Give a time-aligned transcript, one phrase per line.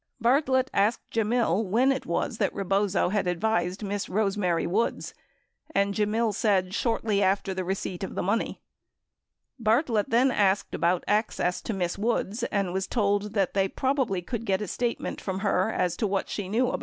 [0.19, 5.13] Bartlett asked Gemmill when it was that Rebozo had advised Miss Rose Mary Woods,
[5.75, 8.63] and Gemmill said "shortly after receipt of the money."
[9.59, 14.43] Bartlett then asked about access to Miss Woods and was told that they probably could
[14.43, 16.79] get a statement from her as to what she knew about it.